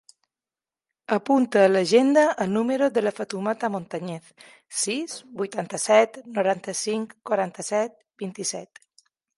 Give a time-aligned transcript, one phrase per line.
[1.17, 4.33] Apunta a l'agenda el número de la Fatoumata Montañez:
[4.87, 8.87] sis, vuitanta-set, noranta-cinc, quaranta-set, vint-i-set.